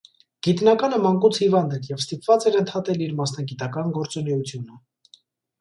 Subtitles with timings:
[0.45, 4.83] Գիտնականը մանկուց հիվանդ էր և ստիպված էր ընդհատել իր մասնագիտական գործունեությունը։